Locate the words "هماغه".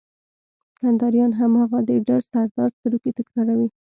1.39-1.79